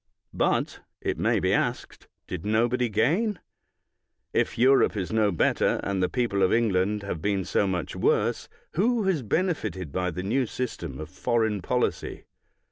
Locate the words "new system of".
10.23-11.07